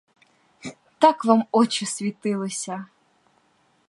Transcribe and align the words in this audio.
Так 0.99 1.25
вам 1.25 1.43
очі 1.51 1.85
світилися! 1.85 2.85